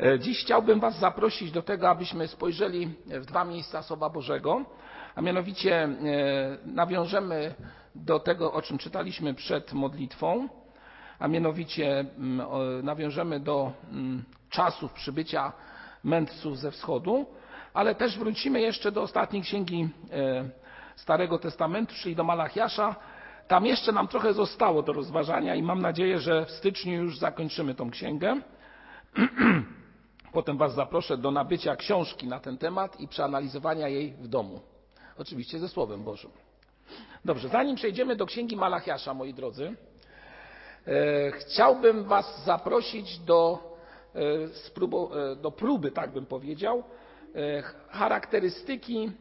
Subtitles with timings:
[0.00, 4.64] E, dziś chciałbym Was zaprosić do tego, abyśmy spojrzeli w dwa miejsca Słowa Bożego,
[5.14, 5.88] a mianowicie e,
[6.66, 7.54] nawiążemy
[7.94, 10.48] do tego, o czym czytaliśmy przed modlitwą,
[11.18, 12.46] a mianowicie mm,
[12.84, 15.52] nawiążemy do mm, czasów przybycia
[16.04, 17.26] mędrców ze wschodu,
[17.74, 20.48] ale też wrócimy jeszcze do ostatniej księgi e,
[20.96, 22.96] Starego Testamentu, czyli do Malachiasza.
[23.48, 27.74] Tam jeszcze nam trochę zostało do rozważania i mam nadzieję, że w styczniu już zakończymy
[27.74, 28.40] tą księgę.
[30.36, 34.60] Potem Was zaproszę do nabycia książki na ten temat i przeanalizowania jej w domu.
[35.18, 36.30] Oczywiście ze Słowem Bożym.
[37.24, 39.74] Dobrze, zanim przejdziemy do księgi Malachiasza, moi drodzy,
[40.86, 43.58] e, chciałbym Was zaprosić do,
[44.14, 46.82] e, e, do próby, tak bym powiedział,
[47.88, 49.12] charakterystyki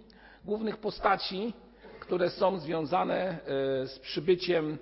[0.46, 1.54] głównych postaci,
[2.00, 3.38] które są związane
[3.86, 4.78] z przybyciem,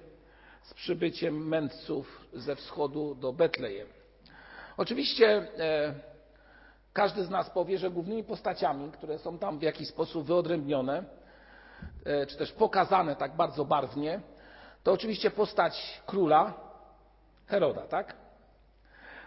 [0.62, 3.88] z przybyciem mędrców ze wschodu do Betlejem.
[4.78, 5.48] Oczywiście
[6.94, 11.04] każdy z nas powie, że głównymi postaciami, które są tam w jakiś sposób wyodrębnione,
[12.06, 14.22] e, czy też pokazane tak bardzo barwnie,
[14.84, 16.54] to oczywiście postać króla
[17.46, 18.16] Heroda, tak?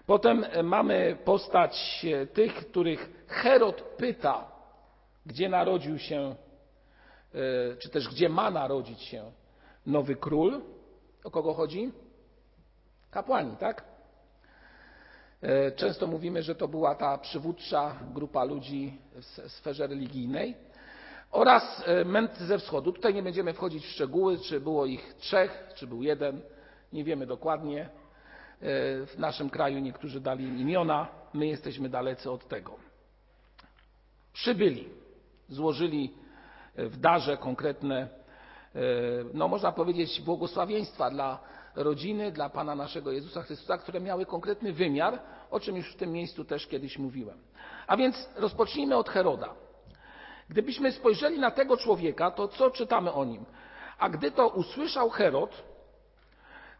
[0.06, 4.51] Potem e, mamy postać e, tych, których Herod pyta,
[5.27, 6.36] gdzie narodził się,
[7.78, 9.33] czy też gdzie ma narodzić się
[9.86, 10.62] nowy król.
[11.25, 11.92] O kogo chodzi?
[13.11, 13.84] Kapłani, tak?
[15.42, 20.55] E, często mówimy, że to była ta przywódcza grupa ludzi w sferze religijnej
[21.31, 22.92] oraz e, mędrcy ze wschodu.
[22.92, 26.41] Tutaj nie będziemy wchodzić w szczegóły, czy było ich trzech, czy był jeden.
[26.92, 27.81] Nie wiemy dokładnie.
[27.83, 27.89] E,
[29.07, 32.75] w naszym kraju niektórzy dali im imiona, my jesteśmy dalecy od tego.
[34.33, 34.89] Przybyli,
[35.48, 36.14] złożyli
[36.77, 38.09] w darze konkretne,
[39.34, 41.39] no można powiedzieć, błogosławieństwa dla
[41.77, 45.19] rodziny dla Pana naszego Jezusa Chrystusa, które miały konkretny wymiar,
[45.50, 47.38] o czym już w tym miejscu też kiedyś mówiłem.
[47.86, 49.55] A więc rozpocznijmy od Heroda.
[50.48, 53.44] Gdybyśmy spojrzeli na tego człowieka, to co czytamy o nim?
[53.98, 55.62] A gdy to usłyszał Herod,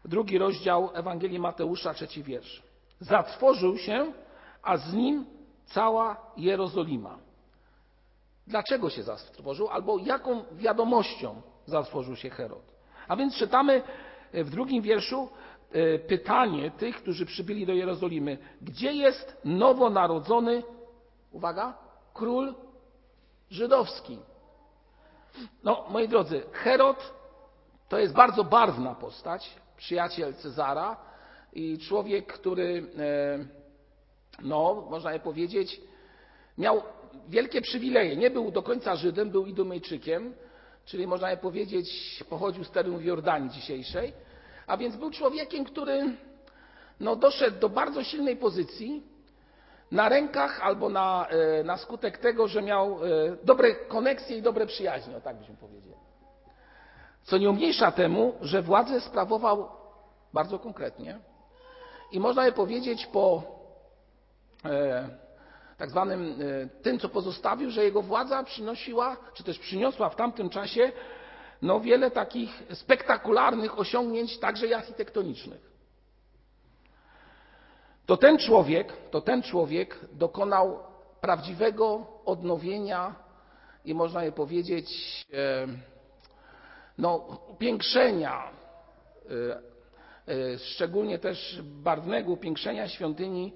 [0.05, 2.63] drugi rozdział Ewangelii Mateusza, trzeci wiersz.
[2.99, 4.11] Zatrwożył się,
[4.63, 5.25] a z nim
[5.65, 7.17] cała Jerozolima.
[8.47, 9.67] Dlaczego się zatrwożył?
[9.67, 12.63] Albo jaką wiadomością zatrwożył się Herod?
[13.07, 13.81] A więc czytamy
[14.33, 15.29] w drugim wierszu
[15.71, 18.37] e, pytanie tych, którzy przybyli do Jerozolimy.
[18.61, 20.63] Gdzie jest nowonarodzony,
[21.31, 21.77] uwaga,
[22.13, 22.55] król
[23.49, 24.19] żydowski?
[25.63, 27.13] No, moi drodzy, Herod
[27.89, 30.97] to jest bardzo barwna postać, przyjaciel Cezara
[31.53, 33.45] i człowiek, który, e,
[34.43, 35.81] no, można je powiedzieć,
[36.57, 36.81] miał
[37.27, 38.15] wielkie przywileje.
[38.15, 40.33] Nie był do końca Żydem, był Idumejczykiem,
[40.87, 44.13] czyli można je powiedzieć, pochodził z terenów Jordanii dzisiejszej,
[44.67, 46.13] a więc był człowiekiem, który
[46.99, 49.03] no, doszedł do bardzo silnej pozycji
[49.91, 53.07] na rękach albo na, e, na skutek tego, że miał e,
[53.43, 55.95] dobre koneksje i dobre przyjaźnie, o tak byśmy powiedzieli.
[57.23, 59.69] Co nie umniejsza temu, że władzę sprawował
[60.33, 61.19] bardzo konkretnie
[62.11, 63.43] i można je powiedzieć po
[64.65, 65.09] e,
[65.77, 70.49] tak zwanym e, tym, co pozostawił, że jego władza przynosiła, czy też przyniosła w tamtym
[70.49, 70.91] czasie
[71.61, 75.71] no, wiele takich spektakularnych osiągnięć, także i architektonicznych.
[78.05, 80.79] To ten człowiek, to ten człowiek dokonał
[81.21, 83.15] prawdziwego odnowienia
[83.85, 84.87] i można je powiedzieć,
[85.33, 85.67] e,
[86.97, 87.15] no,
[87.47, 88.51] upiększenia,
[90.27, 93.53] e, szczególnie też barwnego upiększenia świątyni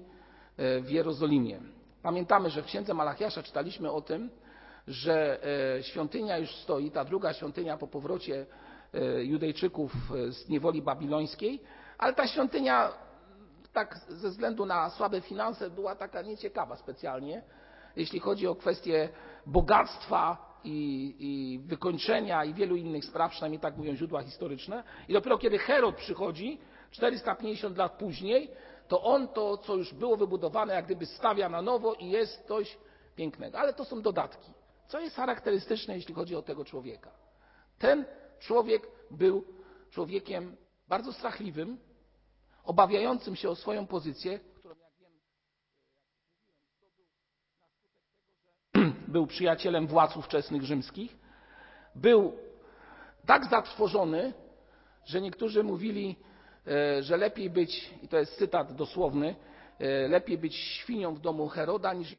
[0.58, 1.60] w Jerozolimie.
[2.02, 4.30] Pamiętamy, że w księdze Malachiasza czytaliśmy o tym,
[4.88, 5.38] że
[5.78, 8.46] e, świątynia już stoi, ta druga świątynia po powrocie
[8.94, 11.60] e, Judejczyków e, z niewoli babilońskiej,
[11.98, 12.92] ale ta świątynia
[13.72, 17.42] tak ze względu na słabe finanse była taka nieciekawa specjalnie,
[17.96, 19.08] jeśli chodzi o kwestie
[19.46, 24.84] bogactwa i, i wykończenia i wielu innych spraw, przynajmniej tak mówią źródła historyczne.
[25.08, 26.58] I dopiero kiedy Herod przychodzi,
[26.90, 28.50] 450 lat później,
[28.92, 32.78] to on to, co już było wybudowane, jak gdyby stawia na nowo i jest coś
[33.16, 33.58] pięknego.
[33.58, 34.52] Ale to są dodatki.
[34.88, 37.10] Co jest charakterystyczne, jeśli chodzi o tego człowieka?
[37.78, 38.04] Ten
[38.38, 39.44] człowiek był
[39.90, 40.56] człowiekiem
[40.88, 41.78] bardzo strachliwym,
[42.64, 44.92] obawiającym się o swoją pozycję, którą, jak
[48.74, 51.16] wiem, był przyjacielem władz ówczesnych rzymskich.
[51.94, 52.32] Był
[53.26, 54.32] tak zatrwożony,
[55.04, 56.31] że niektórzy mówili, E,
[57.00, 59.36] że lepiej być, i to jest cytat dosłowny,
[59.78, 62.16] e, lepiej być świnią w domu Heroda niż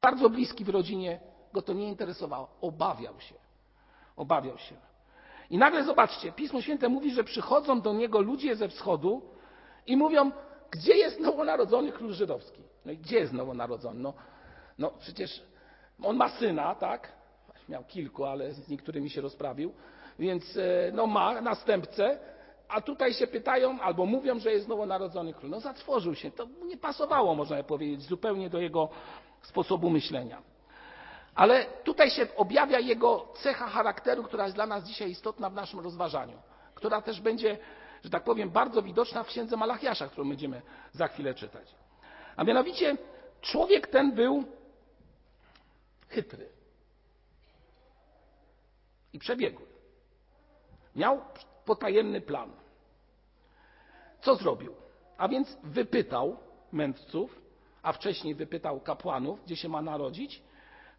[0.00, 1.20] bardzo bliski w rodzinie
[1.52, 2.48] go to nie interesowało.
[2.60, 3.34] Obawiał się.
[4.16, 4.74] Obawiał się.
[5.50, 9.22] I nagle zobaczcie, Pismo Święte mówi, że przychodzą do niego ludzie ze wschodu
[9.86, 10.32] i mówią,
[10.70, 12.73] gdzie jest nowonarodzony król żydowski?
[12.84, 14.00] No i gdzie jest nowonarodzony?
[14.00, 14.14] No,
[14.78, 15.42] no przecież
[16.02, 17.12] on ma syna, tak?
[17.68, 19.72] Miał kilku, ale z niektórymi się rozprawił.
[20.18, 22.18] Więc e, no ma następcę,
[22.68, 25.50] a tutaj się pytają albo mówią, że jest nowonarodzony król.
[25.50, 26.30] No zatworzył się.
[26.30, 28.88] To nie pasowało, można powiedzieć, zupełnie do jego
[29.42, 30.42] sposobu myślenia.
[31.34, 35.80] Ale tutaj się objawia jego cecha charakteru, która jest dla nas dzisiaj istotna w naszym
[35.80, 36.38] rozważaniu,
[36.74, 37.58] która też będzie,
[38.04, 41.74] że tak powiem, bardzo widoczna w księdze Malachiasza, którą będziemy za chwilę czytać.
[42.36, 42.96] A mianowicie
[43.40, 44.44] człowiek ten był
[46.08, 46.48] chytry
[49.12, 49.66] i przebiegły.
[50.96, 51.20] Miał
[51.64, 52.52] potajemny plan.
[54.20, 54.74] Co zrobił?
[55.18, 56.36] A więc wypytał
[56.72, 57.42] mędrców,
[57.82, 60.42] a wcześniej wypytał kapłanów, gdzie się ma narodzić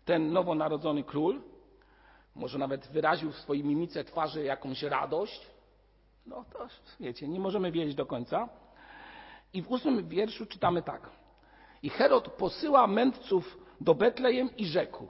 [0.05, 1.41] ten nowonarodzony król.
[2.35, 5.47] Może nawet wyraził w swojej mimice twarzy jakąś radość.
[6.25, 6.67] No to
[6.99, 8.49] wiecie, nie możemy wiedzieć do końca.
[9.53, 11.09] I w ósmym wierszu czytamy tak.
[11.85, 15.07] I Herod posyła mędrców do Betlejem i rzekł.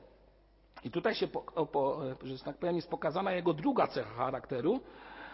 [0.83, 4.79] I tutaj się, po, po, że tak powiem, jest pokazana jego druga cecha charakteru.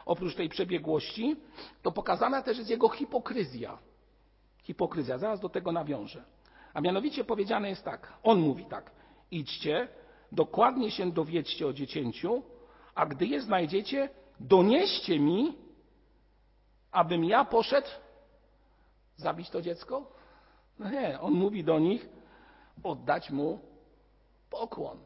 [0.06, 1.36] Oprócz tej przebiegłości,
[1.82, 3.78] to pokazana też jest jego hipokryzja.
[4.64, 6.24] Hipokryzja, zaraz do tego nawiążę.
[6.74, 8.92] A mianowicie powiedziane jest tak, on mówi tak,
[9.32, 9.88] idźcie,
[10.32, 12.44] dokładnie się dowiedźcie o dziecięciu,
[12.96, 14.10] a gdy je znajdziecie,
[14.40, 15.58] donieście mi,
[16.92, 17.88] abym ja poszedł
[19.18, 20.21] zabić to dziecko?
[20.82, 22.10] No nie, on mówi do nich,
[22.84, 23.60] oddać mu
[24.50, 24.98] pokłon.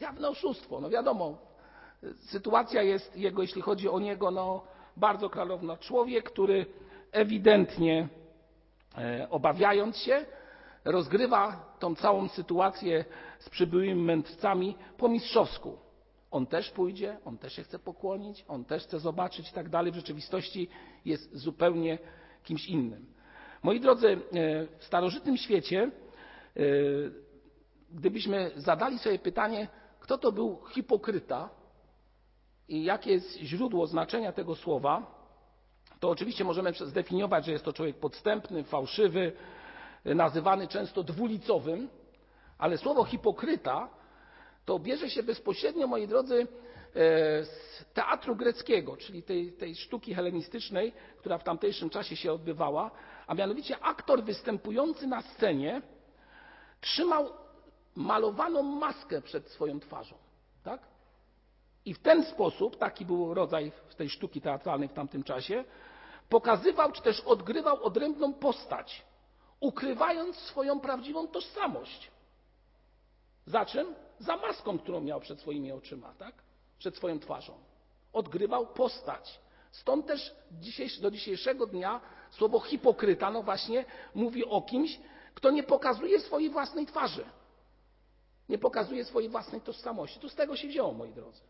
[0.00, 1.38] Jawne oszustwo, no wiadomo,
[2.20, 4.64] sytuacja jest jego, jeśli chodzi o niego, no
[4.96, 5.76] bardzo klarowna.
[5.76, 6.66] Człowiek, który
[7.12, 8.08] ewidentnie
[8.98, 10.26] e, obawiając się,
[10.84, 13.04] rozgrywa tą całą sytuację
[13.38, 15.78] z przybyłymi mędrcami po mistrzowsku.
[16.30, 19.92] On też pójdzie, on też się chce pokłonić, on też chce zobaczyć i tak dalej.
[19.92, 20.68] W rzeczywistości
[21.04, 21.98] jest zupełnie
[22.44, 23.11] kimś innym.
[23.62, 24.18] Moi drodzy, e,
[24.78, 25.90] w starożytnym świecie,
[26.56, 26.60] e,
[27.90, 29.68] gdybyśmy zadali sobie pytanie,
[30.00, 31.48] kto to był hipokryta
[32.68, 35.22] i jakie jest źródło znaczenia tego słowa,
[36.00, 39.32] to oczywiście możemy zdefiniować, że jest to człowiek podstępny, fałszywy,
[40.04, 41.88] nazywany często dwulicowym,
[42.58, 43.88] ale słowo hipokryta
[44.64, 46.46] to bierze się bezpośrednio, moi drodzy, e,
[47.44, 52.90] z teatru greckiego, czyli tej, tej sztuki helenistycznej, która w tamtejszym czasie się odbywała,
[53.32, 55.82] a mianowicie aktor występujący na scenie
[56.80, 57.32] trzymał
[57.94, 60.16] malowaną maskę przed swoją twarzą.
[60.64, 60.80] Tak?
[61.84, 65.64] I w ten sposób, taki był rodzaj tej sztuki teatralnej w tamtym czasie,
[66.28, 69.04] pokazywał czy też odgrywał odrębną postać,
[69.60, 72.10] ukrywając swoją prawdziwą tożsamość.
[73.46, 73.94] Za czym?
[74.18, 76.34] Za maską, którą miał przed swoimi oczyma, tak?
[76.78, 77.54] przed swoją twarzą.
[78.12, 79.40] Odgrywał postać.
[79.70, 80.34] Stąd też
[81.00, 82.00] do dzisiejszego dnia
[82.32, 83.84] słowo hipokryta, no właśnie,
[84.14, 85.00] mówi o kimś,
[85.34, 87.24] kto nie pokazuje swojej własnej twarzy.
[88.48, 90.20] Nie pokazuje swojej własnej tożsamości.
[90.20, 91.40] To z tego się wzięło, moi drodzy.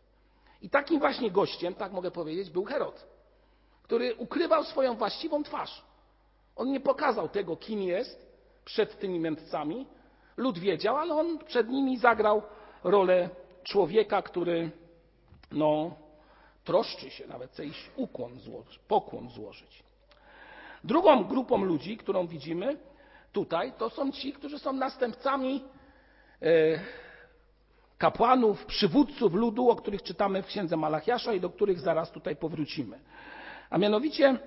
[0.61, 3.07] I takim właśnie gościem, tak mogę powiedzieć, był Herod,
[3.83, 5.85] który ukrywał swoją właściwą twarz.
[6.55, 8.33] On nie pokazał tego, kim jest
[8.65, 9.87] przed tymi mędrcami.
[10.37, 12.41] Lud wiedział, ale on przed nimi zagrał
[12.83, 13.29] rolę
[13.63, 14.71] człowieka, który
[15.51, 15.95] no,
[16.63, 19.83] troszczy się, nawet chce iść ukłon złożyć, pokłon złożyć.
[20.83, 22.77] Drugą grupą ludzi, którą widzimy
[23.31, 25.63] tutaj, to są ci, którzy są następcami
[26.41, 26.45] e,
[27.97, 32.99] kapłanów, przywódców ludu, o których czytamy w księdze Malachiasza i do których zaraz tutaj powrócimy.
[33.69, 34.37] A mianowicie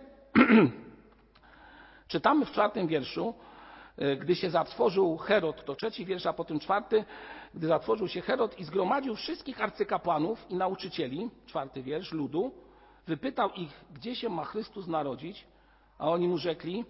[2.09, 3.35] czytamy w czwartym wierszu,
[3.99, 7.05] e, gdy się zatworzył Herod, to trzeci wiersz, a potem czwarty,
[7.55, 12.53] gdy zatworzył się Herod i zgromadził wszystkich arcykapłanów i nauczycieli, czwarty wiersz, ludu,
[13.07, 15.47] wypytał ich, gdzie się ma Chrystus narodzić,
[15.99, 16.85] a oni mu rzekli,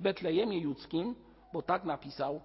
[0.00, 1.14] Betlejemie Judzkim,
[1.52, 2.40] bo tak napisał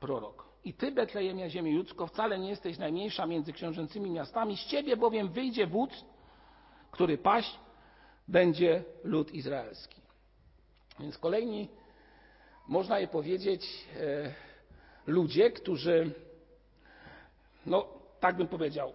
[0.00, 0.48] prorok.
[0.64, 5.28] I ty, Betlejemia, ziemi judzko, wcale nie jesteś najmniejsza między książęcymi miastami, z ciebie bowiem
[5.28, 6.04] wyjdzie wódz,
[6.90, 7.58] który paść
[8.28, 10.00] będzie lud izraelski.
[11.00, 11.68] Więc kolejni,
[12.68, 14.34] można je powiedzieć, e,
[15.06, 16.10] ludzie, którzy,
[17.66, 17.88] no
[18.20, 18.92] tak bym powiedział,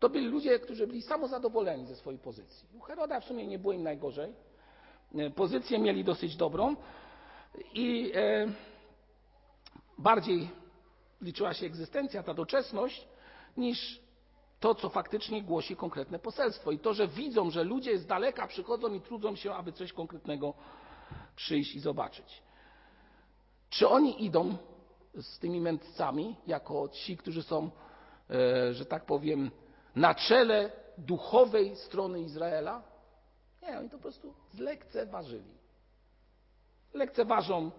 [0.00, 2.68] to byli ludzie, którzy byli samozadowoleni ze swojej pozycji.
[2.78, 4.32] U Heroda w sumie nie było im najgorzej.
[5.18, 6.76] E, pozycję mieli dosyć dobrą
[7.74, 8.46] i e,
[9.98, 10.48] bardziej
[11.20, 13.08] liczyła się egzystencja, ta doczesność,
[13.56, 14.00] niż
[14.60, 16.70] to, co faktycznie głosi konkretne poselstwo.
[16.72, 20.54] I to, że widzą, że ludzie z daleka przychodzą i trudzą się, aby coś konkretnego
[21.36, 22.42] przyjść i zobaczyć.
[23.70, 24.56] Czy oni idą
[25.14, 27.70] z tymi mędrcami, jako ci, którzy są,
[28.30, 29.50] e, że tak powiem,
[29.96, 32.82] na czele duchowej strony Izraela?
[33.62, 35.54] Nie, oni to po prostu zlekceważyli.
[36.94, 37.70] Lekceważą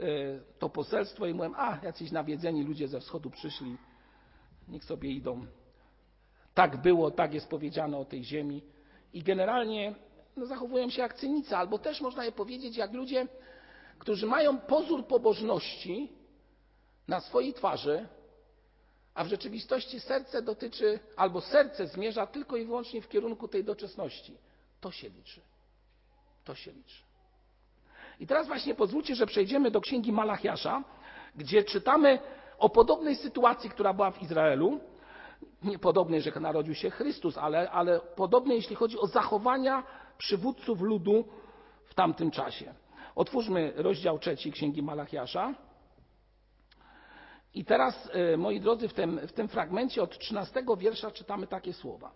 [0.00, 0.04] e,
[0.58, 3.76] to poselstwo i mówią, a jacyś nawiedzeni ludzie ze wschodu przyszli,
[4.68, 5.46] niech sobie idą.
[6.54, 8.62] Tak było, tak jest powiedziane o tej ziemi.
[9.12, 9.94] I generalnie
[10.36, 13.26] no, zachowują się jak cynicy, albo też można je powiedzieć jak ludzie,
[13.98, 16.12] którzy mają pozór pobożności
[17.08, 18.08] na swojej twarzy,
[19.14, 24.36] a w rzeczywistości serce dotyczy, albo serce zmierza tylko i wyłącznie w kierunku tej doczesności.
[24.80, 25.40] To się liczy.
[26.44, 27.02] To się liczy.
[28.20, 30.84] I teraz właśnie pozwólcie, że przejdziemy do księgi Malachiasza,
[31.36, 32.18] gdzie czytamy
[32.58, 34.80] o podobnej sytuacji, która była w Izraelu.
[35.62, 39.82] Nie podobnej, że narodził się Chrystus, ale, ale podobnej, jeśli chodzi o zachowania
[40.18, 41.24] przywódców ludu
[41.84, 42.74] w tamtym czasie.
[43.14, 45.54] Otwórzmy rozdział trzeci Księgi Malachiasza.
[47.54, 51.72] I teraz, e, moi drodzy, w tym, w tym fragmencie od 13 wiersza czytamy takie
[51.72, 52.12] słowa.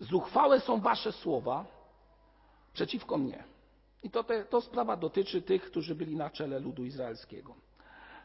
[0.00, 1.64] Zuchwałe są wasze słowa
[2.72, 3.44] przeciwko mnie.
[4.02, 7.54] I to, te, to sprawa dotyczy tych, którzy byli na czele ludu izraelskiego.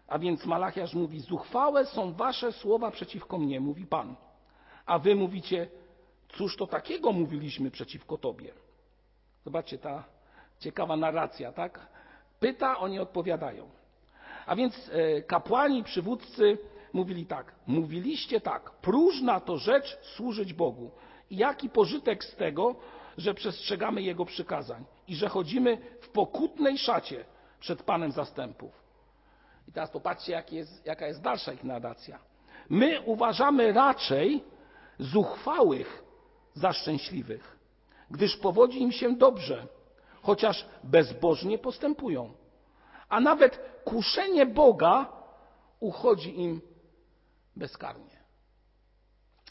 [0.08, 4.16] A więc Malachiasz mówi: Zuchwałe są wasze słowa przeciwko mnie, mówi Pan.
[4.86, 5.68] A wy mówicie:
[6.30, 8.54] Cóż to takiego mówiliśmy przeciwko tobie?
[9.46, 10.04] Zobaczcie, ta
[10.60, 11.88] ciekawa narracja, tak?
[12.40, 13.70] Pyta, oni odpowiadają.
[14.46, 16.58] A więc e, kapłani, przywódcy
[16.94, 20.92] mówili tak: Mówiliście tak, próżna to rzecz służyć Bogu.
[21.32, 22.76] Jaki pożytek z tego,
[23.18, 27.26] że przestrzegamy Jego przykazań i że chodzimy w pokutnej szacie
[27.60, 28.82] przed Panem zastępów?
[29.68, 32.20] I teraz popatrzcie, jak jest, jaka jest dalsza ich narracja.
[32.70, 34.44] My uważamy raczej
[35.00, 36.04] zuchwałych
[36.54, 37.60] za szczęśliwych,
[38.12, 39.68] gdyż powodzi im się dobrze,
[40.22, 42.34] chociaż bezbożnie postępują.
[43.10, 45.12] A nawet kuszenie Boga
[45.80, 46.62] uchodzi im
[47.56, 48.22] bezkarnie.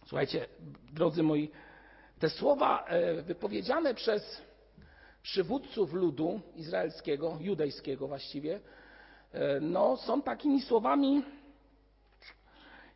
[0.07, 0.47] Słuchajcie,
[0.93, 1.51] drodzy moi,
[2.21, 4.43] te słowa e, wypowiedziane przez
[5.23, 8.61] przywódców ludu izraelskiego, judejskiego właściwie,
[9.33, 11.25] e, no, są takimi słowami,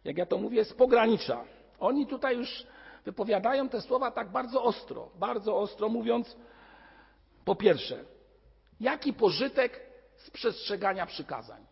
[0.04, 1.44] jak ja to mówię, z pogranicza.
[1.78, 2.66] Oni tutaj już
[3.04, 6.36] wypowiadają te słowa tak bardzo ostro, bardzo ostro mówiąc,
[7.44, 8.04] po pierwsze,
[8.80, 9.80] jaki pożytek
[10.16, 11.66] z przestrzegania przykazań?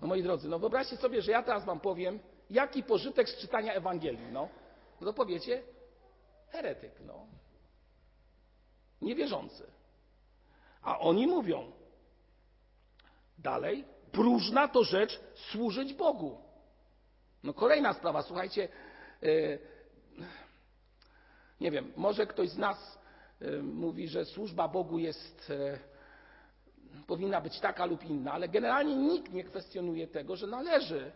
[0.00, 2.18] No moi drodzy, no wyobraźcie sobie, że ja teraz wam powiem,
[2.50, 4.48] jaki pożytek z czytania Ewangelii, no.
[5.00, 5.62] No to powiecie,
[6.52, 7.26] heretyk, no.
[9.02, 9.66] Niewierzący.
[10.82, 11.72] A oni mówią,
[13.38, 16.38] dalej, próżna to rzecz służyć Bogu.
[17.42, 18.68] No kolejna sprawa, słuchajcie,
[19.22, 19.58] yy,
[21.60, 22.98] nie wiem, może ktoś z nas
[23.42, 25.78] y, mówi, że służba Bogu jest, y,
[27.06, 31.12] powinna być taka lub inna, ale generalnie nikt nie kwestionuje tego, że należy,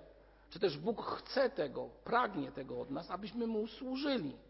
[0.50, 4.45] czy też Bóg chce tego, pragnie tego od nas, abyśmy Mu służyli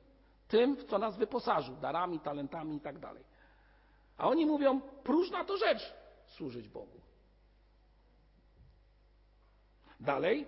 [0.49, 2.97] tym, w co nas wyposażył, darami, talentami i tak.
[4.17, 5.95] A oni mówią, próżna to rzecz
[6.26, 7.00] służyć Bogu.
[10.00, 10.47] Dalej,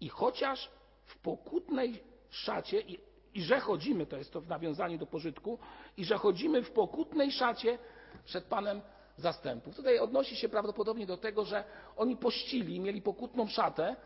[0.00, 0.70] i chociaż
[1.04, 5.58] w pokutnej szacie i i że chodzimy, to jest to w nawiązaniu do pożytku,
[5.96, 7.78] i że chodzimy w pokutnej szacie
[8.24, 8.80] przed Panem
[9.16, 9.76] zastępów.
[9.76, 11.64] Tutaj odnosi się prawdopodobnie do tego, że
[11.96, 13.96] oni pościli, mieli pokutną szatę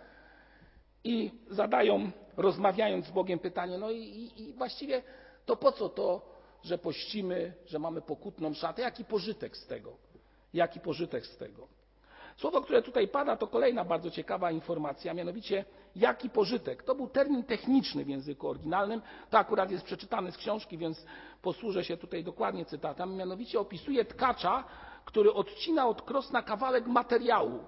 [1.04, 5.02] i zadają, rozmawiając z Bogiem, pytanie: No i, i, i właściwie
[5.46, 8.82] to po co to, że pościmy, że mamy pokutną szatę?
[8.82, 9.96] Jaki pożytek z tego?
[10.54, 11.68] Jaki pożytek z tego?
[12.36, 15.64] Słowo, które tutaj pada, to kolejna bardzo ciekawa informacja, mianowicie
[15.96, 16.82] jaki pożytek.
[16.82, 19.02] To był termin techniczny w języku oryginalnym.
[19.30, 21.06] To akurat jest przeczytany z książki, więc
[21.42, 23.16] posłużę się tutaj dokładnie cytatem.
[23.16, 24.64] Mianowicie opisuje tkacza,
[25.04, 27.64] który odcina od krosna kawałek materiału.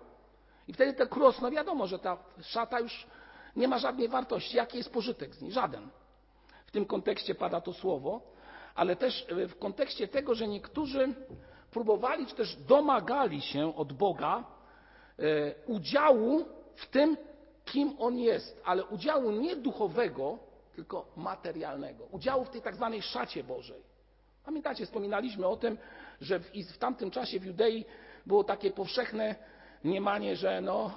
[0.68, 3.06] I wtedy ten kros, no wiadomo, że ta szata już
[3.56, 4.56] nie ma żadnej wartości.
[4.56, 5.52] Jaki jest pożytek z niej?
[5.52, 5.88] Żaden.
[6.66, 8.20] W tym kontekście pada to słowo,
[8.74, 11.14] ale też w kontekście tego, że niektórzy
[11.70, 14.56] próbowali, czy też domagali się od Boga
[15.18, 16.44] E, udziału
[16.74, 17.16] w tym,
[17.64, 20.38] kim on jest, ale udziału nie duchowego,
[20.74, 22.04] tylko materialnego.
[22.04, 23.82] Udziału w tej tak zwanej szacie Bożej.
[24.44, 25.78] Pamiętacie, wspominaliśmy o tym,
[26.20, 27.84] że w, w tamtym czasie w Judei
[28.26, 29.34] było takie powszechne
[29.84, 30.90] mniemanie, że no,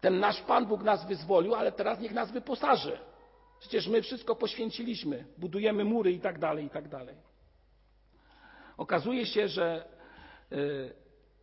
[0.00, 2.98] ten nasz Pan Bóg nas wyzwolił, ale teraz niech nas wyposaży.
[3.60, 7.16] Przecież my wszystko poświęciliśmy, budujemy mury i tak dalej, i tak dalej.
[8.76, 9.88] Okazuje się, że
[10.52, 10.94] y,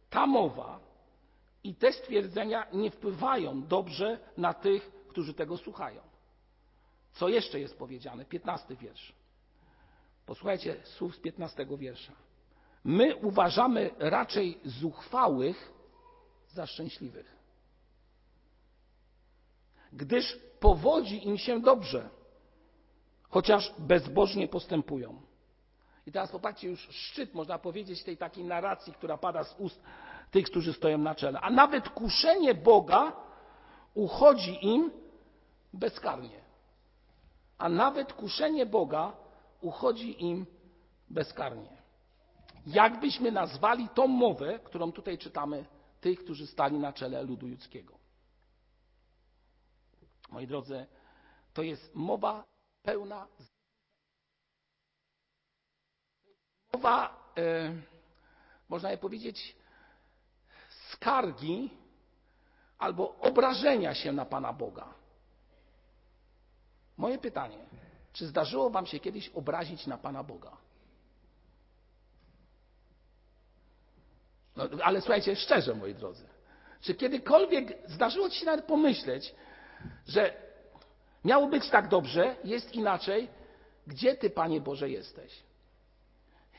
[0.10, 0.80] ta mowa
[1.64, 6.02] i te stwierdzenia nie wpływają dobrze na tych, którzy tego słuchają.
[7.14, 8.26] Co jeszcze jest powiedziane?
[8.26, 9.14] Piętnasty wiersz.
[10.26, 12.14] Posłuchajcie słów z piętnastego wiersza.
[12.84, 15.74] my uważamy raczej zuchwałych
[16.50, 17.43] za szczęśliwych.
[19.94, 22.10] Gdyż powodzi im się dobrze,
[23.30, 25.22] chociaż bezbożnie postępują.
[26.08, 29.82] I teraz popatrzcie, już szczyt, można powiedzieć, tej takiej narracji, która pada z ust
[30.32, 31.40] tych, którzy stoją na czele.
[31.40, 33.14] A nawet kuszenie Boga
[33.94, 34.92] uchodzi im
[35.74, 36.44] bezkarnie.
[37.58, 39.14] A nawet kuszenie Boga
[39.62, 40.46] uchodzi im
[41.10, 41.78] bezkarnie.
[42.66, 45.66] Jakbyśmy nazwali tą mowę, którą tutaj czytamy,
[46.02, 48.03] tych, którzy stali na czele ludu judzkiego?
[50.34, 50.86] Moi drodzy,
[51.54, 52.44] to jest mowa
[52.84, 53.28] pełna
[56.74, 57.74] mowa, e,
[58.70, 59.56] można je powiedzieć,
[60.92, 61.70] skargi
[62.78, 64.94] albo obrażenia się na Pana Boga.
[66.98, 67.66] Moje pytanie,
[68.14, 70.58] czy zdarzyło Wam się kiedyś obrazić na Pana Boga?
[74.56, 76.28] No, ale słuchajcie, szczerze, moi drodzy,
[76.82, 79.36] czy kiedykolwiek zdarzyło Ci się nawet pomyśleć,
[80.08, 80.34] że
[81.26, 83.28] miało być tak dobrze, jest inaczej,
[83.88, 85.44] gdzie Ty, Panie Boże, jesteś?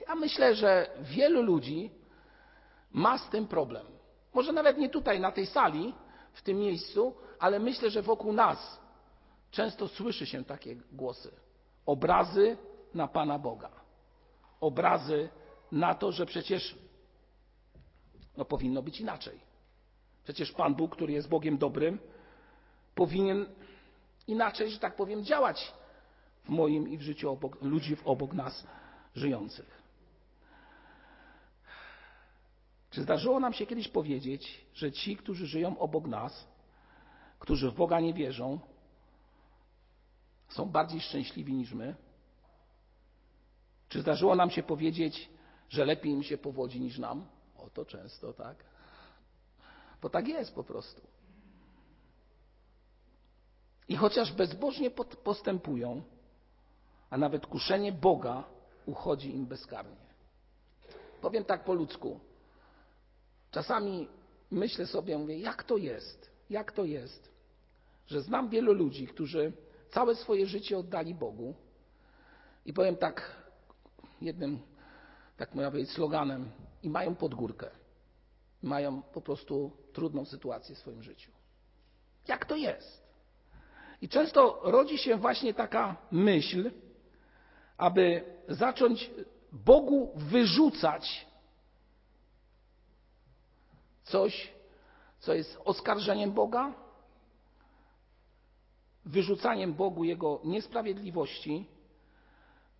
[0.09, 1.90] Ja myślę, że wielu ludzi
[2.93, 3.87] ma z tym problem.
[4.35, 5.95] Może nawet nie tutaj, na tej sali,
[6.33, 8.81] w tym miejscu, ale myślę, że wokół nas
[9.50, 11.31] często słyszy się takie głosy.
[11.87, 12.57] Obrazy
[12.95, 13.71] na Pana Boga.
[14.61, 15.28] Obrazy
[15.73, 16.78] na to, że przecież
[18.37, 19.40] no, powinno być inaczej.
[20.25, 21.99] Przecież Pan Bóg, który jest Bogiem dobrym,
[22.94, 23.46] powinien
[24.26, 25.72] inaczej, że tak powiem, działać
[26.44, 28.66] w moim i w życiu obok, ludzi obok nas
[29.14, 29.82] żyjących.
[32.90, 36.48] Czy zdarzyło nam się kiedyś powiedzieć, że ci, którzy żyją obok nas,
[37.38, 38.60] którzy w Boga nie wierzą,
[40.48, 41.94] są bardziej szczęśliwi niż my?
[43.88, 45.28] Czy zdarzyło nam się powiedzieć,
[45.68, 47.26] że lepiej im się powodzi niż nam?
[47.56, 48.64] O to często, tak?
[50.02, 51.13] Bo tak jest po prostu.
[53.88, 54.90] I chociaż bezbożnie
[55.24, 56.02] postępują,
[57.10, 58.44] a nawet kuszenie Boga
[58.86, 60.04] uchodzi im bezkarnie.
[61.20, 62.20] Powiem tak po ludzku.
[63.50, 64.08] Czasami
[64.50, 67.30] myślę sobie, mówię, jak to jest, jak to jest,
[68.06, 69.52] że znam wielu ludzi, którzy
[69.90, 71.54] całe swoje życie oddali Bogu
[72.66, 73.36] i powiem tak
[74.20, 74.60] jednym,
[75.36, 76.50] tak można powiedzieć, sloganem
[76.82, 77.70] i mają podgórkę.
[78.62, 81.30] Mają po prostu trudną sytuację w swoim życiu.
[82.28, 83.03] Jak to jest?
[84.04, 86.71] I często rodzi się właśnie taka myśl,
[87.76, 89.10] aby zacząć
[89.52, 91.26] Bogu wyrzucać
[94.02, 94.52] coś,
[95.19, 96.73] co jest oskarżeniem Boga,
[99.04, 101.67] wyrzucaniem Bogu Jego niesprawiedliwości,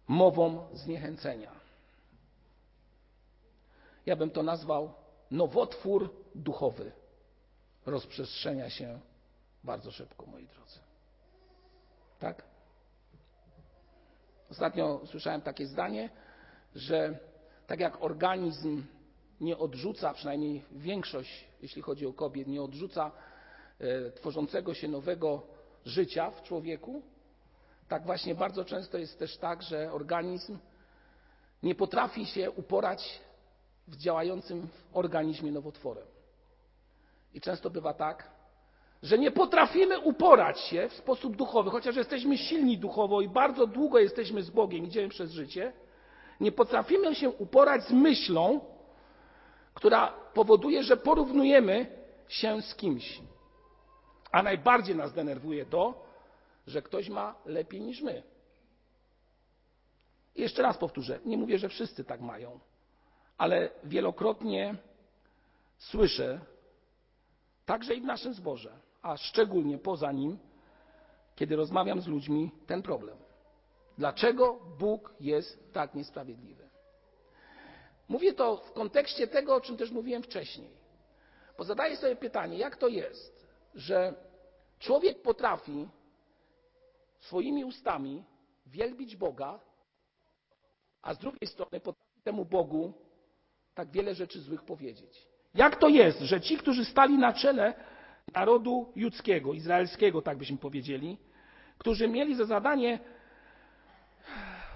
[0.08, 1.52] mową zniechęcenia.
[4.06, 4.92] Ja bym to nazwał
[5.30, 6.92] nowotwór duchowy.
[7.87, 9.00] Rozprzestrzenia się
[9.64, 10.93] bardzo szybko, moi drodzy.
[12.24, 12.42] Tak?
[14.50, 16.10] Ostatnio słyszałem takie zdanie,
[16.74, 17.18] że
[17.66, 18.82] tak jak organizm
[19.40, 23.10] nie odrzuca, przynajmniej większość, jeśli chodzi o kobiet, nie odrzuca
[23.78, 25.42] e, tworzącego się nowego
[25.84, 27.02] życia w człowieku,
[27.88, 30.58] tak właśnie bardzo często jest też tak, że organizm
[31.62, 33.20] nie potrafi się uporać
[33.88, 36.06] w działającym w organizmie nowotworem.
[37.34, 38.33] I często bywa tak,
[39.04, 43.98] że nie potrafimy uporać się w sposób duchowy, chociaż jesteśmy silni duchowo i bardzo długo
[43.98, 45.72] jesteśmy z Bogiem, idziemy przez życie,
[46.40, 48.60] nie potrafimy się uporać z myślą,
[49.74, 51.86] która powoduje, że porównujemy
[52.28, 53.20] się z kimś.
[54.32, 56.04] A najbardziej nas denerwuje to,
[56.66, 58.22] że ktoś ma lepiej niż my.
[60.36, 62.60] I jeszcze raz powtórzę, nie mówię, że wszyscy tak mają,
[63.38, 64.74] ale wielokrotnie
[65.78, 66.40] słyszę,
[67.66, 70.38] także i w naszym zborze, a szczególnie poza nim,
[71.36, 73.16] kiedy rozmawiam z ludźmi, ten problem.
[73.98, 76.68] Dlaczego Bóg jest tak niesprawiedliwy?
[78.08, 80.70] Mówię to w kontekście tego, o czym też mówiłem wcześniej.
[81.58, 84.14] Bo zadaję sobie pytanie, jak to jest, że
[84.78, 85.88] człowiek potrafi
[87.20, 88.24] swoimi ustami
[88.66, 89.60] wielbić Boga,
[91.02, 92.92] a z drugiej strony potrafi temu Bogu
[93.74, 95.28] tak wiele rzeczy złych powiedzieć.
[95.54, 97.74] Jak to jest, że ci, którzy stali na czele
[98.34, 101.18] narodu judzkiego, izraelskiego, tak byśmy powiedzieli,
[101.78, 102.98] którzy mieli za zadanie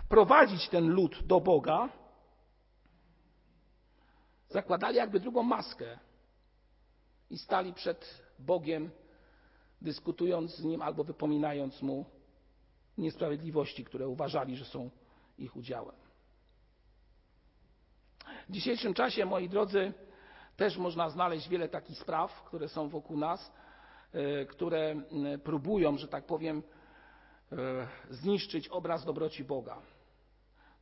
[0.09, 1.89] prowadzić ten lud do Boga,
[4.49, 5.99] zakładali jakby drugą maskę
[7.31, 8.91] i stali przed Bogiem,
[9.81, 12.05] dyskutując z Nim albo wypominając Mu
[12.99, 14.91] niesprawiedliwości, które uważali, że są
[15.39, 15.97] ich udziałem.
[18.49, 19.93] W dzisiejszym czasie, moi drodzy,
[20.59, 23.53] też można znaleźć wiele takich spraw, które są wokół nas,
[24.13, 25.03] e, które
[25.45, 26.63] próbują, że tak powiem,
[27.53, 27.57] e,
[28.11, 29.79] zniszczyć obraz dobroci Boga.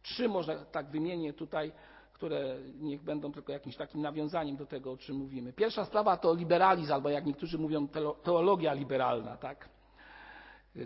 [0.02, 1.72] Trzy może tak wymienię tutaj,
[2.12, 5.52] które niech będą tylko jakimś takim nawiązaniem do tego, o czym mówimy.
[5.52, 7.88] Pierwsza sprawa to liberalizm, albo jak niektórzy mówią,
[8.22, 9.68] teologia liberalna, tak?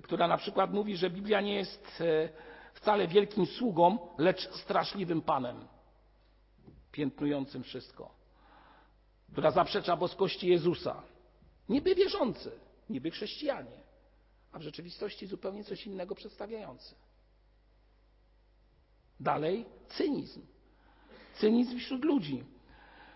[0.03, 2.29] która na przykład mówi, że Biblia nie jest e,
[2.74, 5.68] wcale wielkim sługą, lecz straszliwym panem,
[6.92, 8.20] piętnującym wszystko,
[9.33, 11.03] która zaprzecza boskości Jezusa.
[11.69, 12.51] Niby wierzący,
[12.90, 13.81] niby chrześcijanie,
[14.53, 16.95] a w rzeczywistości zupełnie coś innego przedstawiający.
[19.21, 20.43] Dalej cynizm.
[21.35, 22.45] Cynizm wśród ludzi,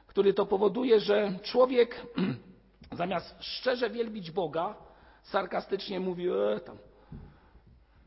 [0.07, 2.07] który to powoduje, że człowiek
[2.93, 4.77] zamiast szczerze wielbić Boga,
[5.23, 6.79] sarkastycznie mówi, e, tam,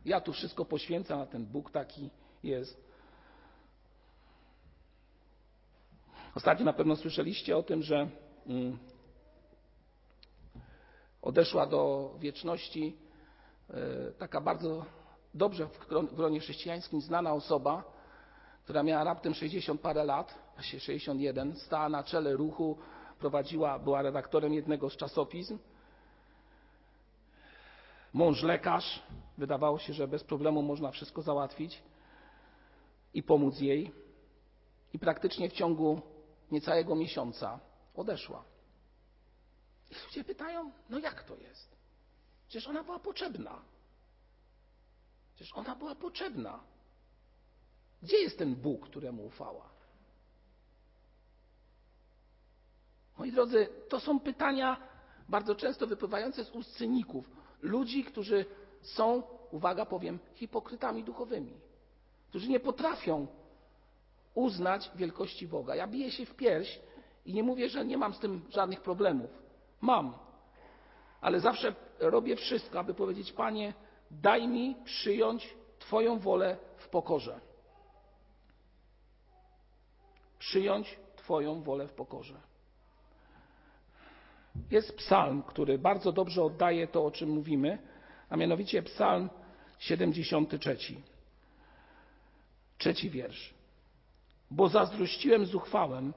[0.05, 2.09] ja tu wszystko poświęcam, a ten Bóg taki
[2.43, 2.86] jest.
[6.37, 8.09] Ostatnio na pewno słyszeliście o tym, że
[8.47, 8.77] mm,
[11.21, 12.97] odeszła do wieczności
[13.69, 13.73] e,
[14.11, 14.85] taka bardzo
[15.33, 15.67] dobrze
[16.11, 17.83] w gronie chrześcijańskim znana osoba,
[18.63, 22.77] która miała raptem 60 parę lat, właśnie 61, stała na czele ruchu,
[23.19, 25.57] prowadziła, była redaktorem jednego z czasopism.
[28.13, 29.03] Mąż lekarz,
[29.37, 31.81] wydawało się, że bez problemu można wszystko załatwić
[33.13, 33.91] i pomóc jej.
[34.93, 36.01] I praktycznie w ciągu
[36.51, 37.59] niecałego miesiąca
[37.95, 38.43] odeszła.
[39.91, 41.77] I ludzie pytają, no jak to jest?
[42.47, 43.61] Przecież ona była potrzebna.
[45.35, 46.59] Przecież ona była potrzebna.
[48.03, 49.69] Gdzie jest ten Bóg, któremu ufała?
[53.17, 54.87] Moi drodzy, to są pytania
[55.29, 57.29] bardzo często wypływające z ust cyników,
[57.61, 58.45] ludzi, którzy
[58.81, 61.53] są, uwaga, powiem, hipokrytami duchowymi,
[62.29, 63.27] którzy nie potrafią
[64.37, 65.75] uznać wielkości Boga.
[65.75, 66.79] Ja biję się w pierś
[67.25, 69.31] i nie mówię, że nie mam z tym żadnych problemów.
[69.81, 70.13] Mam.
[71.21, 73.73] Ale zawsze robię wszystko, aby powiedzieć: Panie,
[74.11, 77.39] daj mi przyjąć Twoją wolę w pokorze.
[80.39, 82.41] Przyjąć Twoją wolę w pokorze.
[84.71, 87.77] Jest psalm, który bardzo dobrze oddaje to, o czym mówimy,
[88.29, 89.29] a mianowicie psalm
[89.79, 90.77] 73.
[92.77, 93.56] Trzeci wiersz.
[94.51, 96.13] Bo zazdrościłem zuchwałem,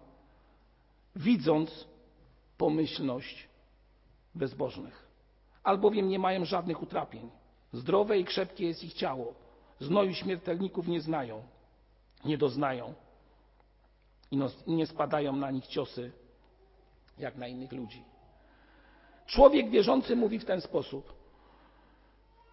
[1.16, 1.88] widząc
[2.58, 3.48] pomyślność
[4.34, 5.06] bezbożnych,
[5.62, 7.30] albowiem nie mają żadnych utrapień.
[7.72, 9.34] Zdrowe i krzepkie jest ich ciało.
[9.80, 11.42] Znoju śmiertelników nie znają,
[12.24, 12.94] nie doznają
[14.30, 16.12] i no, nie spadają na nich ciosy
[17.18, 18.04] jak na innych ludzi.
[19.26, 21.12] Człowiek wierzący mówi w ten sposób: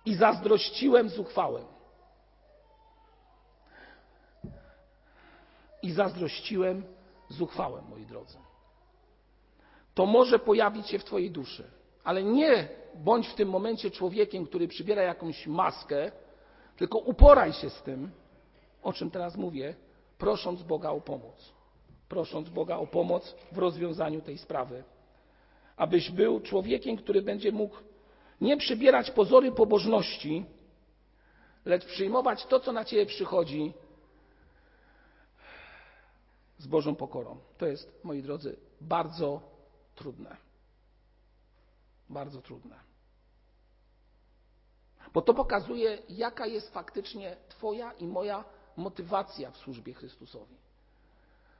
[0.06, 1.66] I zazdrościłem zuchwałem.
[5.82, 6.84] I zazdrościłem
[7.30, 8.38] zuchwałem, moi drodzy.
[9.94, 11.64] To może pojawić się w Twojej duszy,
[12.04, 16.12] ale nie bądź w tym momencie człowiekiem, który przybiera jakąś maskę,
[16.78, 18.12] tylko uporaj się z tym,
[18.84, 19.76] o czym teraz mówię,
[20.18, 21.54] prosząc Boga o pomoc.
[22.10, 24.84] Prosząc Boga o pomoc w rozwiązaniu tej sprawy
[25.78, 27.76] abyś był człowiekiem, który będzie mógł
[28.42, 30.46] nie przybierać pozory pobożności,
[31.66, 33.74] lecz przyjmować to, co na ciebie przychodzi
[36.58, 37.38] z Bożą pokorą.
[37.58, 39.42] To jest, moi drodzy, bardzo
[39.96, 40.38] trudne.
[42.10, 42.76] Bardzo trudne.
[45.14, 48.44] Bo to pokazuje, jaka jest faktycznie Twoja i moja
[48.78, 50.56] motywacja w służbie Chrystusowi.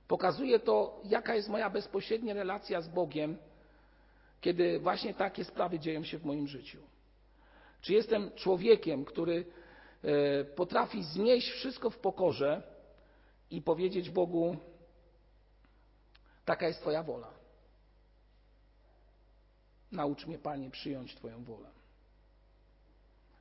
[0.08, 3.38] Pokazuje to, jaka jest moja bezpośrednia relacja z Bogiem
[4.42, 6.80] kiedy właśnie takie sprawy dzieją się w moim życiu?
[7.82, 9.46] Czy jestem człowiekiem, który
[10.04, 12.64] e, potrafi znieść wszystko w pokorze
[13.52, 14.58] i powiedzieć Bogu:
[16.48, 17.28] Taka jest Twoja wola.
[19.92, 21.70] Naucz mnie, Panie, przyjąć Twoją wolę.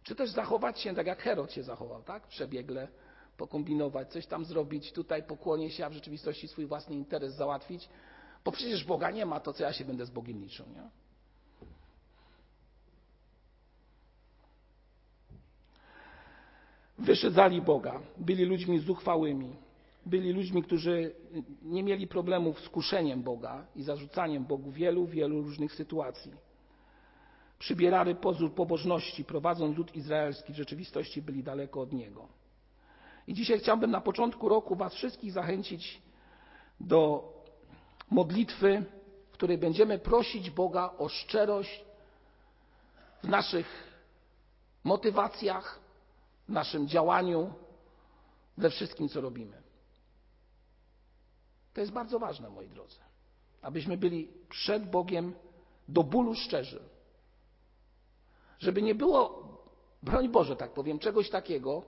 [0.02, 2.26] Czy też zachować się tak, jak Herod się zachował, tak?
[2.26, 2.88] Przebiegle
[3.36, 7.88] pokombinować, coś tam zrobić, tutaj pokłonie się, a w rzeczywistości swój własny interes załatwić,
[8.44, 10.90] bo przecież Boga nie ma, to co ja się będę z Bogiem liczył, nie?
[16.98, 19.56] Wyszydzali Boga, byli ludźmi zuchwałymi,
[20.06, 21.14] byli ludźmi, którzy
[21.62, 26.32] nie mieli problemów z kuszeniem Boga i zarzucaniem Bogu wielu, wielu różnych sytuacji.
[27.58, 32.28] Przybierali pozór pobożności, prowadząc lud izraelski, w rzeczywistości byli daleko od Niego.
[33.26, 36.02] I dzisiaj chciałbym na początku roku Was wszystkich zachęcić
[36.80, 37.32] do
[38.10, 38.84] modlitwy,
[39.28, 41.84] w której będziemy prosić Boga o szczerość
[43.22, 43.66] w naszych
[44.84, 45.80] motywacjach,
[46.48, 47.52] w naszym działaniu,
[48.58, 49.65] we wszystkim, co robimy.
[51.76, 52.96] To jest bardzo ważne, moi drodzy.
[53.62, 55.34] Abyśmy byli przed Bogiem
[55.88, 56.82] do bólu szczerzy.
[58.58, 59.48] Żeby nie było,
[60.02, 61.82] broń Boże, tak powiem, czegoś takiego,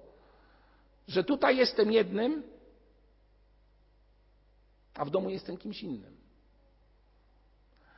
[1.06, 2.42] że tutaj jestem jednym,
[4.94, 6.16] a w domu jestem kimś innym.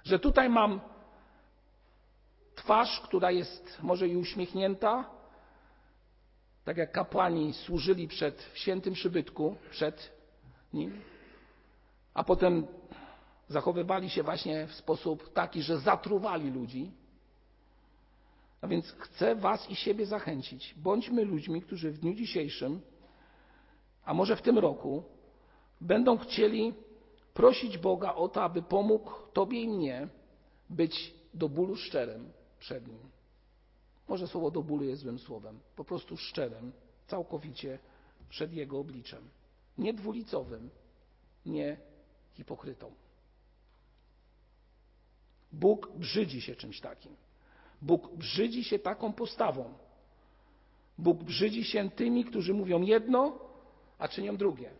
[0.05, 0.81] Że tutaj mam
[2.55, 5.11] twarz, która jest może i uśmiechnięta,
[6.65, 10.13] tak jak kapłani służyli przed świętym przybytku, przed
[10.73, 11.10] nim,
[12.15, 12.67] a potem
[13.49, 16.91] zachowywali się właśnie w sposób taki, że zatruwali ludzi.
[18.61, 20.75] A więc chcę Was i siebie zachęcić.
[20.77, 22.81] Bądźmy ludźmi, którzy w dniu dzisiejszym,
[24.05, 25.03] a może w tym roku,
[25.81, 26.75] będą chcieli
[27.35, 30.09] prosić Boga o to, aby pomógł Tobie i mnie
[30.71, 32.99] być do bólu szczerym przed Nim.
[34.09, 36.73] Może słowo do bólu jest złym słowem, po prostu szczerym,
[37.07, 37.79] całkowicie
[38.29, 39.29] przed Jego obliczem.
[39.79, 40.71] Nie dwulicowym,
[41.47, 41.77] nie
[42.35, 42.93] hipokrytą.
[45.53, 47.17] Bóg brzydzi się czymś takim.
[47.83, 49.75] Bóg brzydzi się taką postawą.
[50.99, 53.39] Bóg brzydzi się tymi, którzy mówią jedno,
[53.99, 54.71] a czynią drugie.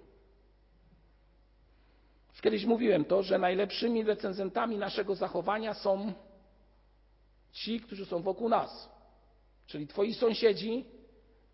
[2.41, 6.13] Kiedyś mówiłem to, że najlepszymi recenzentami naszego zachowania są
[7.53, 8.89] ci, którzy są wokół nas,
[9.67, 10.85] czyli Twoi sąsiedzi,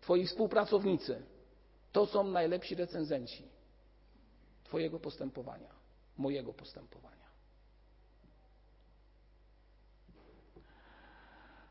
[0.01, 1.25] Twoi współpracownicy.
[1.91, 3.43] To są najlepsi recenzenci
[4.63, 5.69] Twojego postępowania,
[6.17, 7.27] mojego postępowania.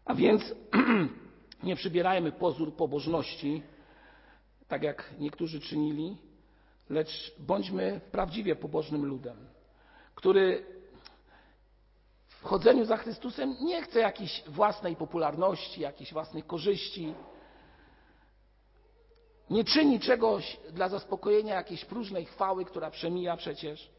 [0.05, 0.55] A więc
[1.63, 3.63] nie przybierajmy pozór pobożności,
[4.69, 6.17] tak jak niektórzy czynili,
[6.91, 9.47] lecz bądźmy prawdziwie pobożnym ludem,
[10.15, 10.65] który
[12.29, 17.15] w chodzeniu za Chrystusem nie chce jakiejś własnej popularności, jakichś własnych korzyści,
[19.51, 23.91] nie czyni czegoś dla zaspokojenia jakiejś próżnej chwały, która przemija przecież.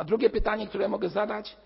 [0.00, 1.56] A drugie pytanie, które mogę zadać,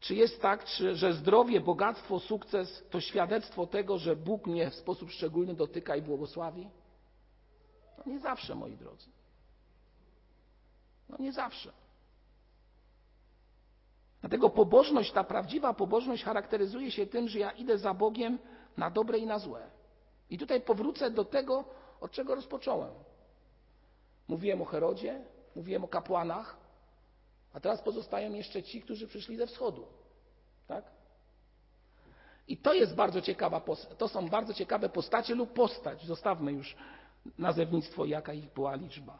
[0.00, 4.74] czy jest tak, czy, że zdrowie, bogactwo, sukces to świadectwo tego, że Bóg mnie w
[4.74, 6.70] sposób szczególny dotyka i błogosławi?
[7.98, 9.10] No nie zawsze, moi drodzy.
[11.08, 11.72] No nie zawsze.
[14.20, 18.38] Dlatego pobożność, ta prawdziwa pobożność charakteryzuje się tym, że ja idę za Bogiem
[18.76, 19.70] na dobre i na złe.
[20.30, 21.64] I tutaj powrócę do tego,
[22.00, 22.94] od czego rozpocząłem.
[24.28, 25.24] Mówiłem o Herodzie,
[25.56, 26.63] mówiłem o kapłanach,
[27.54, 29.86] a teraz pozostają jeszcze ci, którzy przyszli ze wschodu.
[30.66, 30.84] Tak?
[32.48, 33.62] I to jest bardzo ciekawa,
[33.98, 36.04] to są bardzo ciekawe postacie lub postać.
[36.06, 36.76] Zostawmy już
[37.38, 39.18] nazewnictwo, jaka ich była liczba.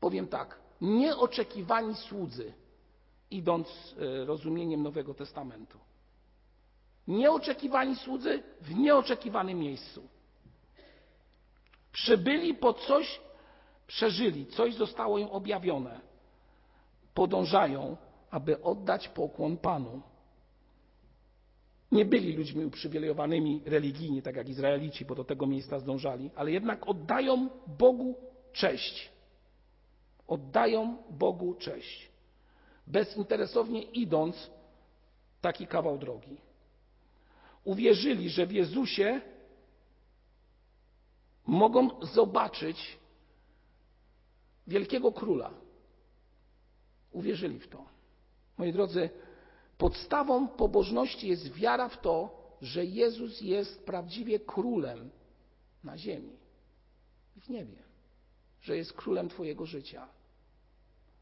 [0.00, 2.52] Powiem tak, nieoczekiwani słudzy,
[3.30, 5.78] idąc e, rozumieniem Nowego Testamentu.
[7.08, 10.08] Nieoczekiwani słudzy w nieoczekiwanym miejscu.
[11.92, 13.20] Przybyli po coś,
[13.86, 16.13] przeżyli, coś zostało im objawione.
[17.14, 17.96] Podążają,
[18.30, 20.02] aby oddać pokłon Panu.
[21.92, 26.88] Nie byli ludźmi uprzywilejowanymi religijnie, tak jak Izraelici, bo do tego miejsca zdążali, ale jednak
[26.88, 27.48] oddają
[27.78, 28.14] Bogu
[28.52, 29.12] cześć.
[30.28, 32.08] Oddają Bogu cześć.
[32.86, 34.50] Bezinteresownie idąc
[35.40, 36.36] taki kawał drogi.
[37.64, 39.20] Uwierzyli, że w Jezusie
[41.46, 42.98] mogą zobaczyć
[44.66, 45.63] wielkiego króla.
[47.14, 47.84] Uwierzyli w to.
[48.58, 49.10] Moi drodzy,
[49.78, 55.10] Podstawą pobożności jest wiara w to, że Jezus jest prawdziwie królem
[55.84, 56.36] na ziemi
[57.36, 57.76] i w niebie,
[58.60, 60.08] że jest królem Twojego życia.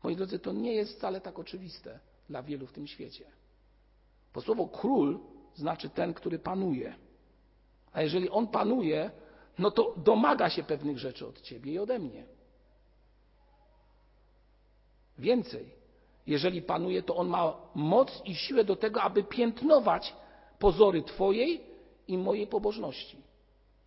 [0.03, 3.25] Moi drodzy, to nie jest wcale tak oczywiste dla wielu w tym świecie.
[4.35, 5.21] Bo słowo król
[5.55, 6.95] znaczy ten, który panuje.
[7.93, 9.11] A jeżeli on panuje,
[9.59, 12.25] no to domaga się pewnych rzeczy od ciebie i ode mnie.
[15.19, 15.82] Więcej,
[16.27, 20.15] jeżeli panuje, to on ma moc i siłę do tego, aby piętnować
[20.59, 21.61] pozory Twojej
[22.09, 23.17] i mojej pobożności,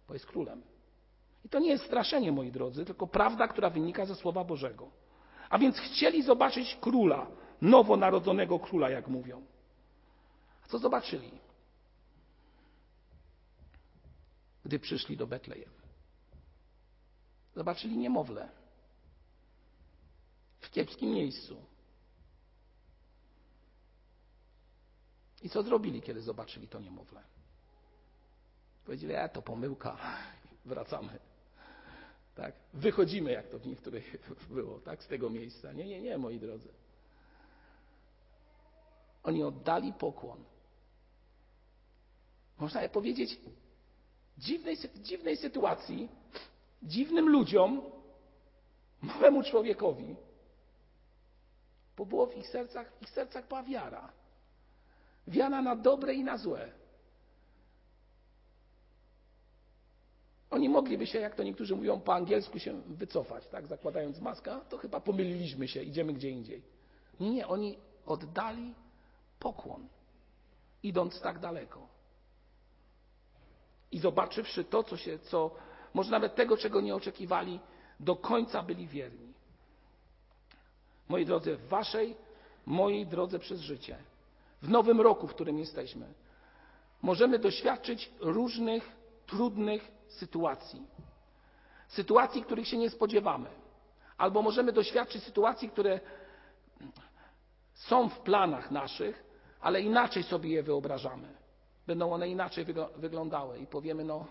[0.08, 0.62] bo jest królem.
[1.45, 4.89] I to nie jest straszenie, moi drodzy, tylko prawda, która wynika ze Słowa Bożego.
[5.50, 7.28] A więc chcieli zobaczyć króla,
[7.62, 9.45] nowonarodzonego króla, jak mówią.
[10.65, 11.32] A co zobaczyli?
[14.65, 15.69] Gdy przyszli do Betlejem.
[17.56, 18.50] Zobaczyli niemowlę
[20.60, 21.56] w kiepskim miejscu
[25.41, 27.24] I co zrobili, kiedy zobaczyli to niemowlę?
[28.86, 29.98] Powiedzieli, e, to pomyłka,
[30.65, 31.19] wracamy.
[32.36, 32.56] Tak?
[32.74, 35.04] Wychodzimy, jak to w niektórych było, tak?
[35.04, 35.74] z tego miejsca.
[35.74, 36.69] Nie, nie, nie, moi drodzy.
[39.24, 40.43] Oni oddali pokłon.
[42.60, 43.39] Można powiedzieć,
[44.38, 46.10] dziwnej, dziwnej sytuacji,
[46.84, 47.82] dziwnym ludziom,
[49.02, 50.15] małemu człowiekowi,
[51.98, 54.12] bo było w ich sercach, w ich sercach była wiara.
[55.28, 56.72] Wiara na dobre i na złe.
[60.50, 63.68] Oni mogliby się, jak to niektórzy mówią po angielsku, się wycofać, tak?
[63.68, 66.62] Zakładając maskę, to chyba pomyliliśmy się, idziemy gdzie indziej.
[67.20, 68.74] Nie, oni oddali
[69.40, 69.88] pokłon,
[70.84, 71.88] idąc tak daleko.
[73.92, 75.52] I zobaczywszy to, co się, co,
[75.94, 77.60] może nawet tego, czego nie oczekiwali,
[78.00, 79.34] do końca byli wierni.
[81.10, 82.18] Moi drodzy, w waszej,
[82.66, 83.98] mojej drodze przez życie,
[84.62, 86.13] w nowym roku, w którym jesteśmy,
[87.02, 88.91] możemy doświadczyć różnych
[89.26, 90.88] trudnych sytuacji.
[91.88, 93.50] Sytuacji, których się nie spodziewamy.
[94.18, 96.00] Albo możemy doświadczyć sytuacji, które
[97.74, 99.24] są w planach naszych,
[99.62, 101.28] ale inaczej sobie je wyobrażamy.
[101.88, 102.65] Będą one inaczej
[102.96, 104.26] wyglądały i powiemy, no,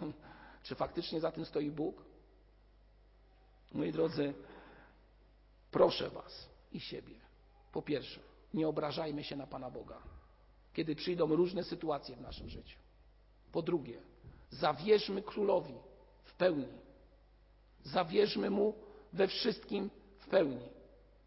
[0.62, 2.04] czy faktycznie za tym stoi Bóg?
[3.72, 4.34] Moi drodzy,
[5.70, 7.14] proszę Was i siebie.
[7.72, 8.20] Po pierwsze,
[8.54, 9.98] nie obrażajmy się na Pana Boga,
[10.72, 12.78] kiedy przyjdą różne sytuacje w naszym życiu.
[13.52, 14.02] Po drugie,
[14.50, 15.74] zawierzmy Królowi
[16.24, 16.68] w pełni.
[17.82, 18.74] Zawierzmy Mu
[19.12, 20.68] we wszystkim w pełni.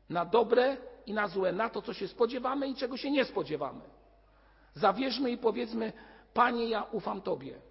[0.10, 3.82] Na dobre i na złe, na to, co się spodziewamy i czego się nie spodziewamy.
[4.74, 5.94] Zawierzmy i powiedzmy,
[6.34, 7.62] Panie, ja ufam Tobie.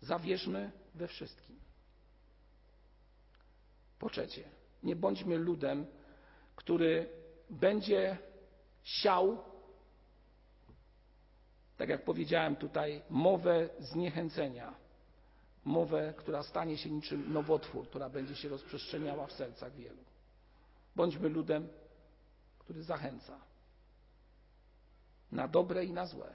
[0.00, 1.60] Zawierzmy we wszystkim.
[3.98, 4.44] Po trzecie,
[4.82, 5.86] nie bądźmy ludem,
[6.56, 7.08] który
[7.52, 8.18] będzie
[8.82, 9.38] siał,
[11.76, 14.74] tak jak powiedziałem tutaj, mowę zniechęcenia,
[15.64, 20.02] mowę, która stanie się niczym nowotwór, która będzie się rozprzestrzeniała w sercach wielu.
[20.96, 21.68] Bądźmy ludem,
[22.58, 23.40] który zachęca
[25.32, 26.34] na dobre i na złe.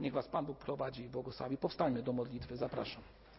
[0.00, 1.56] Niech Was Pan Bóg prowadzi i błogosławi.
[1.56, 2.56] Powstańmy do modlitwy.
[2.56, 3.02] Zapraszam.